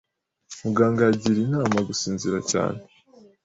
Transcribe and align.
Muganga 0.63 1.01
yagiriye 1.07 1.41
inama 1.47 1.77
gusinzira 1.87 2.37
cyane. 2.51 2.79